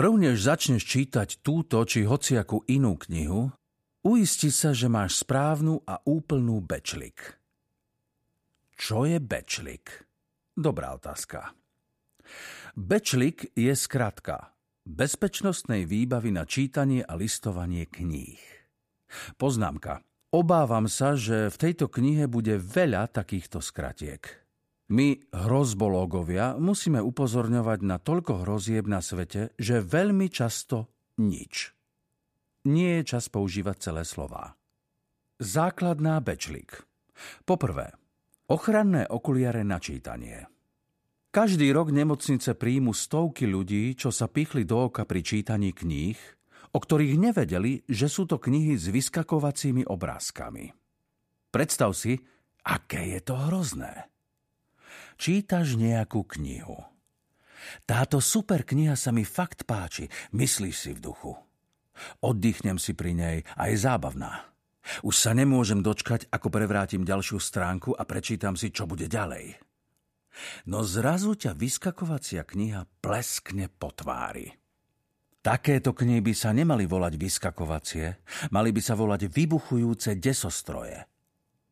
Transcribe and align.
Prv 0.00 0.16
začneš 0.32 0.88
čítať 0.88 1.44
túto 1.44 1.76
či 1.84 2.08
hociakú 2.08 2.64
inú 2.72 2.96
knihu, 3.04 3.52
uisti 4.00 4.48
sa, 4.48 4.72
že 4.72 4.88
máš 4.88 5.20
správnu 5.20 5.84
a 5.84 6.00
úplnú 6.08 6.56
bečlik. 6.64 7.36
Čo 8.80 9.04
je 9.04 9.20
bečlik? 9.20 10.08
Dobrá 10.56 10.96
otázka. 10.96 11.52
Bečlik 12.72 13.52
je 13.52 13.76
skratka 13.76 14.56
bezpečnostnej 14.88 15.84
výbavy 15.84 16.32
na 16.32 16.48
čítanie 16.48 17.04
a 17.04 17.12
listovanie 17.12 17.84
kníh. 17.84 18.40
Poznámka. 19.36 20.00
Obávam 20.32 20.88
sa, 20.88 21.12
že 21.12 21.52
v 21.52 21.60
tejto 21.60 21.92
knihe 21.92 22.24
bude 22.24 22.56
veľa 22.56 23.04
takýchto 23.12 23.60
skratiek. 23.60 24.39
My, 24.90 25.22
hrozbológovia, 25.30 26.58
musíme 26.58 26.98
upozorňovať 26.98 27.78
na 27.86 28.02
toľko 28.02 28.42
hrozieb 28.42 28.90
na 28.90 28.98
svete, 28.98 29.54
že 29.54 29.78
veľmi 29.78 30.26
často 30.26 30.90
nič. 31.22 31.70
Nie 32.66 33.00
je 33.00 33.14
čas 33.14 33.30
používať 33.30 33.76
celé 33.86 34.02
slová. 34.02 34.58
Základná 35.38 36.18
bečlik. 36.18 36.82
Poprvé, 37.46 37.94
ochranné 38.50 39.06
okuliare 39.06 39.62
na 39.62 39.78
čítanie. 39.78 40.50
Každý 41.30 41.70
rok 41.70 41.94
nemocnice 41.94 42.58
príjmu 42.58 42.90
stovky 42.90 43.46
ľudí, 43.46 43.94
čo 43.94 44.10
sa 44.10 44.26
pichli 44.26 44.66
do 44.66 44.90
oka 44.90 45.06
pri 45.06 45.22
čítaní 45.22 45.70
kníh, 45.70 46.18
o 46.74 46.78
ktorých 46.82 47.14
nevedeli, 47.14 47.86
že 47.86 48.10
sú 48.10 48.26
to 48.26 48.42
knihy 48.42 48.74
s 48.74 48.90
vyskakovacími 48.90 49.86
obrázkami. 49.86 50.74
Predstav 51.54 51.94
si, 51.94 52.18
aké 52.66 53.14
je 53.14 53.20
to 53.22 53.38
hrozné. 53.38 54.10
Čítaš 55.20 55.76
nejakú 55.76 56.24
knihu. 56.24 56.80
Táto 57.84 58.24
super 58.24 58.64
kniha 58.64 58.96
sa 58.96 59.12
mi 59.12 59.28
fakt 59.28 59.68
páči, 59.68 60.08
myslíš 60.32 60.76
si 60.80 60.90
v 60.96 61.04
duchu. 61.04 61.36
Oddychnem 62.24 62.80
si 62.80 62.96
pri 62.96 63.12
nej 63.12 63.38
a 63.52 63.68
je 63.68 63.76
zábavná. 63.76 64.48
Už 65.04 65.12
sa 65.12 65.36
nemôžem 65.36 65.84
dočkať, 65.84 66.32
ako 66.32 66.48
prevrátim 66.48 67.04
ďalšiu 67.04 67.36
stránku 67.36 67.92
a 67.92 68.08
prečítam 68.08 68.56
si, 68.56 68.72
čo 68.72 68.88
bude 68.88 69.12
ďalej. 69.12 69.60
No 70.64 70.80
zrazu 70.88 71.36
ťa 71.36 71.52
vyskakovacia 71.52 72.48
kniha 72.48 72.88
pleskne 73.04 73.68
po 73.68 73.92
tvári. 73.92 74.48
Takéto 75.44 75.92
knihy 75.92 76.24
by 76.24 76.32
sa 76.32 76.56
nemali 76.56 76.88
volať 76.88 77.20
vyskakovacie, 77.20 78.06
mali 78.56 78.72
by 78.72 78.80
sa 78.80 78.96
volať 78.96 79.28
vybuchujúce 79.28 80.16
desostroje. 80.16 81.09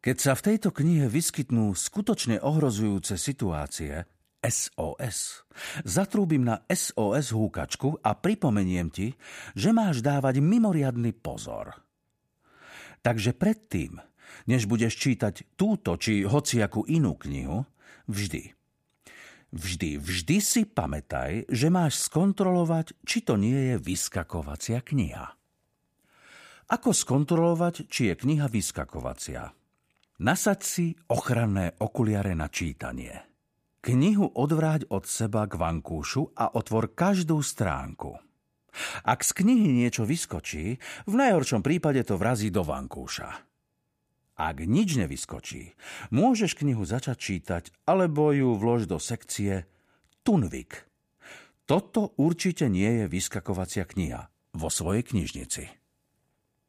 Keď 0.00 0.16
sa 0.16 0.32
v 0.32 0.44
tejto 0.48 0.72
knihe 0.72 1.12
vyskytnú 1.12 1.76
skutočne 1.76 2.40
ohrozujúce 2.40 3.20
situácie, 3.20 4.08
SOS, 4.40 5.44
zatrúbim 5.84 6.40
na 6.40 6.64
SOS 6.64 7.36
húkačku 7.36 8.00
a 8.00 8.16
pripomeniem 8.16 8.88
ti, 8.88 9.12
že 9.52 9.76
máš 9.76 10.00
dávať 10.00 10.40
mimoriadny 10.40 11.12
pozor. 11.12 11.76
Takže 13.04 13.36
predtým, 13.36 14.00
než 14.48 14.64
budeš 14.64 14.96
čítať 14.96 15.60
túto 15.60 16.00
či 16.00 16.24
hociakú 16.24 16.88
inú 16.88 17.20
knihu, 17.20 17.68
vždy 18.08 18.56
Vždy, 19.50 19.98
vždy 19.98 20.38
si 20.38 20.62
pamätaj, 20.62 21.50
že 21.50 21.74
máš 21.74 22.06
skontrolovať, 22.06 22.94
či 23.02 23.26
to 23.26 23.34
nie 23.34 23.74
je 23.74 23.76
vyskakovacia 23.82 24.78
kniha. 24.78 25.26
Ako 26.70 26.94
skontrolovať, 26.94 27.90
či 27.90 28.14
je 28.14 28.14
kniha 28.14 28.46
vyskakovacia? 28.46 29.50
Nasaď 30.20 30.60
si 30.60 30.86
ochranné 31.08 31.80
okuliare 31.80 32.36
na 32.36 32.52
čítanie. 32.52 33.24
Knihu 33.80 34.28
odvráť 34.28 34.92
od 34.92 35.08
seba 35.08 35.48
k 35.48 35.56
vankúšu 35.56 36.36
a 36.36 36.52
otvor 36.52 36.92
každú 36.92 37.40
stránku. 37.40 38.20
Ak 39.00 39.24
z 39.24 39.32
knihy 39.40 39.72
niečo 39.72 40.04
vyskočí, 40.04 40.76
v 41.08 41.14
najhoršom 41.16 41.64
prípade 41.64 42.04
to 42.04 42.20
vrazí 42.20 42.52
do 42.52 42.60
vankúša. 42.60 43.32
Ak 44.36 44.60
nič 44.60 45.00
nevyskočí, 45.00 45.72
môžeš 46.12 46.52
knihu 46.52 46.84
začať 46.84 47.16
čítať 47.16 47.64
alebo 47.88 48.36
ju 48.36 48.60
vlož 48.60 48.84
do 48.84 49.00
sekcie 49.00 49.64
Tunvik. 50.20 50.84
Toto 51.64 52.12
určite 52.20 52.68
nie 52.68 53.04
je 53.04 53.04
vyskakovacia 53.08 53.88
kniha 53.88 54.28
vo 54.52 54.68
svojej 54.68 55.00
knižnici. 55.00 55.64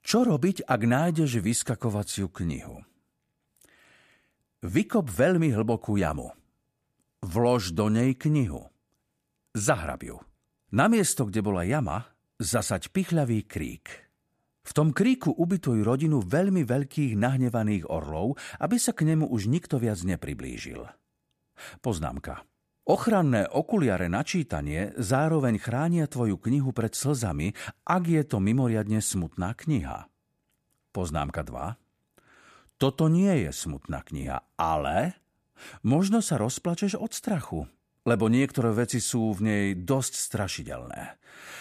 Čo 0.08 0.24
robiť, 0.24 0.64
ak 0.72 0.82
nájdeš 0.88 1.44
vyskakovaciu 1.44 2.32
knihu? 2.32 2.88
Vykop 4.62 5.10
veľmi 5.10 5.50
hlbokú 5.58 5.98
jamu. 5.98 6.30
Vlož 7.26 7.74
do 7.74 7.90
nej 7.90 8.14
knihu. 8.14 8.70
Zahrab 9.58 10.06
ju. 10.06 10.22
Na 10.70 10.86
miesto, 10.86 11.26
kde 11.26 11.42
bola 11.42 11.66
jama, 11.66 12.06
zasaď 12.38 12.94
pichľavý 12.94 13.42
krík. 13.50 13.90
V 14.62 14.72
tom 14.78 14.94
kríku 14.94 15.34
ubytujú 15.34 15.82
rodinu 15.82 16.22
veľmi 16.22 16.62
veľkých 16.62 17.18
nahnevaných 17.18 17.90
orlov, 17.90 18.38
aby 18.62 18.78
sa 18.78 18.94
k 18.94 19.10
nemu 19.10 19.34
už 19.34 19.50
nikto 19.50 19.82
viac 19.82 19.98
nepriblížil. 20.06 20.86
Poznámka. 21.82 22.46
Ochranné 22.86 23.50
okuliare 23.50 24.14
na 24.14 24.22
čítanie 24.22 24.94
zároveň 24.94 25.58
chránia 25.58 26.06
tvoju 26.06 26.38
knihu 26.38 26.70
pred 26.70 26.94
slzami, 26.94 27.58
ak 27.82 28.04
je 28.06 28.22
to 28.30 28.38
mimoriadne 28.38 29.02
smutná 29.02 29.58
kniha. 29.58 30.06
Poznámka 30.94 31.42
2. 31.42 31.91
Toto 32.82 33.06
nie 33.06 33.46
je 33.46 33.54
smutná 33.54 34.02
kniha, 34.02 34.42
ale 34.58 35.14
možno 35.86 36.26
sa 36.26 36.42
rozplačeš 36.42 36.98
od 36.98 37.14
strachu 37.14 37.70
lebo 38.06 38.30
niektoré 38.34 38.74
veci 38.74 38.98
sú 38.98 39.38
v 39.38 39.40
nej 39.46 39.66
dosť 39.78 40.14
strašidelné. 40.18 41.02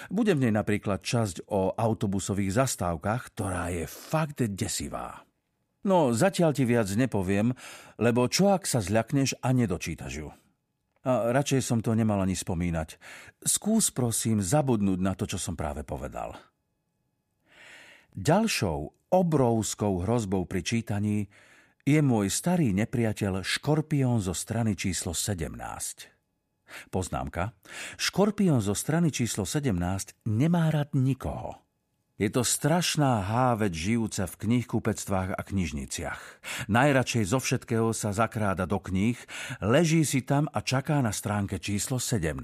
Bude 0.08 0.32
v 0.32 0.48
nej 0.48 0.52
napríklad 0.54 1.04
časť 1.04 1.52
o 1.52 1.76
autobusových 1.76 2.64
zastávkach, 2.64 3.36
ktorá 3.36 3.68
je 3.72 3.84
fakt 3.84 4.40
desivá. 4.56 5.20
No, 5.84 6.12
zatiaľ 6.12 6.52
ti 6.52 6.68
viac 6.68 6.88
nepoviem, 6.92 7.56
lebo 7.96 8.28
čo 8.28 8.52
ak 8.52 8.68
sa 8.68 8.84
zľakneš 8.84 9.40
a 9.40 9.48
nedočítaš 9.52 10.12
ju? 10.12 10.28
A 11.00 11.32
radšej 11.32 11.64
som 11.64 11.80
to 11.80 11.96
nemal 11.96 12.20
ani 12.20 12.36
spomínať. 12.36 13.00
Skús 13.40 13.88
prosím 13.88 14.44
zabudnúť 14.44 15.00
na 15.00 15.16
to, 15.16 15.24
čo 15.24 15.40
som 15.40 15.56
práve 15.56 15.80
povedal. 15.80 16.36
Ďalšou 18.14 18.78
obrovskou 19.10 20.02
hrozbou 20.02 20.46
pri 20.46 20.62
čítaní 20.66 21.30
je 21.86 22.00
môj 22.02 22.30
starý 22.30 22.74
nepriateľ 22.74 23.42
Škorpión 23.46 24.22
zo 24.22 24.34
strany 24.34 24.74
číslo 24.78 25.14
17. 25.14 25.50
Poznámka. 26.90 27.54
Škorpión 27.98 28.62
zo 28.62 28.78
strany 28.78 29.10
číslo 29.10 29.42
17 29.42 30.26
nemá 30.26 30.70
rád 30.70 30.94
nikoho. 30.94 31.58
Je 32.20 32.28
to 32.28 32.44
strašná 32.44 33.24
hávec 33.24 33.72
žijúca 33.72 34.28
v 34.28 34.38
knihkupectvách 34.44 35.40
a 35.40 35.40
knižniciach. 35.40 36.20
Najradšej 36.68 37.24
zo 37.24 37.40
všetkého 37.40 37.96
sa 37.96 38.12
zakráda 38.12 38.68
do 38.68 38.76
kníh, 38.76 39.16
leží 39.64 40.04
si 40.04 40.20
tam 40.20 40.44
a 40.52 40.60
čaká 40.60 41.00
na 41.00 41.16
stránke 41.16 41.56
číslo 41.56 41.96
17. 41.96 42.36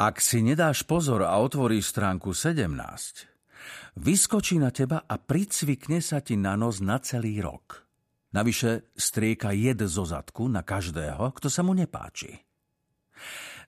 Ak 0.00 0.24
si 0.24 0.40
nedáš 0.40 0.88
pozor 0.88 1.28
a 1.28 1.36
otvoríš 1.36 1.92
stránku 1.92 2.32
17, 2.32 3.35
vyskočí 3.96 4.60
na 4.60 4.74
teba 4.74 5.04
a 5.04 5.14
pricvikne 5.16 6.02
sa 6.04 6.20
ti 6.20 6.34
na 6.38 6.54
nos 6.54 6.82
na 6.82 7.00
celý 7.00 7.40
rok. 7.40 7.86
Navyše 8.36 8.92
strieka 8.92 9.56
jed 9.56 9.80
zo 9.88 10.04
zadku 10.04 10.50
na 10.50 10.60
každého, 10.60 11.32
kto 11.32 11.48
sa 11.48 11.64
mu 11.64 11.72
nepáči. 11.72 12.36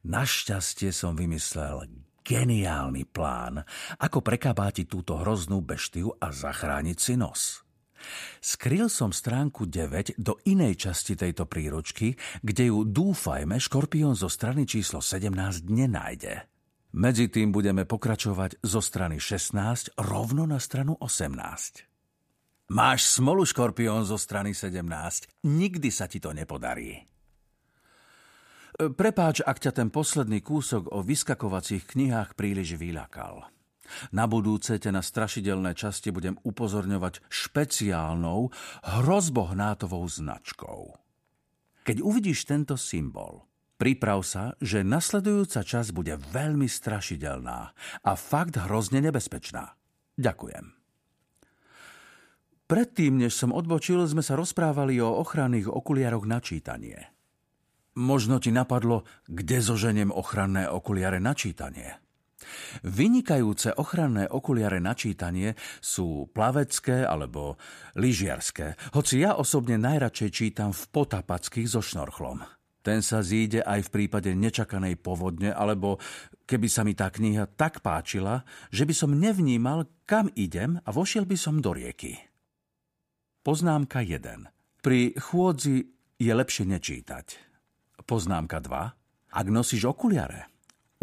Našťastie 0.05 0.93
som 0.93 1.17
vymyslel 1.17 1.89
geniálny 2.21 3.09
plán, 3.09 3.65
ako 3.97 4.21
prekabátiť 4.21 4.85
túto 4.85 5.17
hroznú 5.17 5.65
beštiu 5.65 6.13
a 6.21 6.29
zachrániť 6.29 6.99
si 7.01 7.17
nos. 7.17 7.65
Skryl 8.39 8.87
som 8.93 9.11
stránku 9.11 9.67
9 9.67 10.21
do 10.21 10.39
inej 10.47 10.87
časti 10.87 11.19
tejto 11.19 11.49
príručky, 11.49 12.15
kde 12.45 12.71
ju 12.71 12.87
dúfajme 12.87 13.59
škorpión 13.59 14.15
zo 14.15 14.31
strany 14.31 14.69
číslo 14.69 15.03
17 15.03 15.67
nenájde. 15.67 16.58
Medzi 16.97 17.29
tým 17.29 17.53
budeme 17.53 17.85
pokračovať 17.85 18.65
zo 18.65 18.81
strany 18.81 19.21
16 19.21 19.99
rovno 20.01 20.49
na 20.49 20.57
stranu 20.57 20.97
18. 20.97 21.89
Máš 22.69 23.09
smolu, 23.09 23.49
škorpión 23.49 24.05
zo 24.05 24.21
strany 24.21 24.53
17. 24.53 25.45
Nikdy 25.45 25.89
sa 25.89 26.05
ti 26.05 26.21
to 26.21 26.37
nepodarí. 26.37 27.01
Prepáč, 28.79 29.41
ak 29.41 29.59
ťa 29.59 29.73
ten 29.73 29.89
posledný 29.89 30.45
kúsok 30.45 30.93
o 30.93 31.01
vyskakovacích 31.01 31.89
knihách 31.97 32.37
príliš 32.37 32.77
vyľakal. 32.77 33.49
Na 34.13 34.29
budúce 34.29 34.77
te 34.77 34.93
na 34.93 35.01
strašidelné 35.01 35.73
časti 35.73 36.13
budem 36.13 36.37
upozorňovať 36.45 37.25
špeciálnou 37.33 38.53
hrozbohnátovou 38.85 40.05
značkou. 40.05 40.93
Keď 41.89 42.05
uvidíš 42.05 42.45
tento 42.45 42.77
symbol, 42.77 43.48
priprav 43.79 44.27
sa, 44.27 44.59
že 44.59 44.83
nasledujúca 44.85 45.63
časť 45.63 45.91
bude 45.95 46.19
veľmi 46.19 46.67
strašidelná 46.67 47.59
a 48.03 48.13
fakt 48.19 48.59
hrozne 48.59 48.99
nebezpečná. 49.01 49.79
Ďakujem. 50.19 50.75
Predtým, 52.69 53.17
než 53.17 53.33
som 53.33 53.55
odbočil, 53.55 54.05
sme 54.05 54.21
sa 54.21 54.37
rozprávali 54.37 55.01
o 55.01 55.23
ochranných 55.25 55.73
okuliaroch 55.73 56.29
na 56.29 56.43
čítanie– 56.43 57.01
Možno 57.99 58.39
ti 58.39 58.55
napadlo, 58.55 59.03
kde 59.27 59.59
zoženiem 59.59 60.15
ochranné 60.15 60.71
okuliare 60.71 61.19
na 61.19 61.35
čítanie. 61.35 61.99
Vynikajúce 62.87 63.75
ochranné 63.75 64.31
okuliare 64.31 64.79
na 64.79 64.95
čítanie 64.95 65.59
sú 65.83 66.31
plavecké 66.31 67.03
alebo 67.03 67.59
lyžiarské, 67.99 68.95
hoci 68.95 69.27
ja 69.27 69.35
osobne 69.35 69.83
najradšej 69.83 70.31
čítam 70.31 70.71
v 70.71 70.83
potapackých 70.95 71.67
so 71.67 71.83
šnorchlom. 71.83 72.58
Ten 72.89 73.05
sa 73.05 73.21
zíde 73.21 73.61
aj 73.61 73.85
v 73.85 73.93
prípade 73.93 74.33
nečakanej 74.33 74.97
povodne, 74.97 75.53
alebo 75.53 76.01
keby 76.49 76.73
sa 76.73 76.89
mi 76.89 76.97
tá 76.97 77.13
kniha 77.13 77.45
tak 77.53 77.85
páčila, 77.85 78.49
že 78.73 78.89
by 78.89 78.95
som 78.97 79.13
nevnímal, 79.13 79.85
kam 80.09 80.33
idem 80.33 80.81
a 80.81 80.89
vošiel 80.89 81.29
by 81.29 81.37
som 81.37 81.61
do 81.61 81.77
rieky. 81.77 82.17
Poznámka 83.45 84.01
1. 84.01 84.81
Pri 84.81 85.13
chôdzi 85.21 85.85
je 86.17 86.33
lepšie 86.33 86.65
nečítať. 86.65 87.37
Poznámka 88.09 88.57
2. 88.57 89.37
Ak 89.37 89.47
nosíš 89.53 89.85
okuliare, 89.85 90.49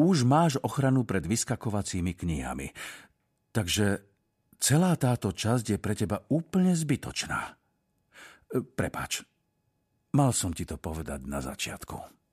už 0.01 0.25
máš 0.25 0.57
ochranu 0.65 1.05
pred 1.05 1.21
vyskakovacími 1.21 2.17
knihami. 2.17 2.73
Takže 3.53 4.01
celá 4.57 4.97
táto 4.97 5.29
časť 5.29 5.65
je 5.69 5.77
pre 5.77 5.93
teba 5.93 6.25
úplne 6.33 6.73
zbytočná. 6.73 7.53
Prepač, 8.73 9.21
mal 10.15 10.31
som 10.31 10.55
ti 10.55 10.63
to 10.63 10.79
povedať 10.79 11.27
na 11.27 11.43
začiatku. 11.43 12.24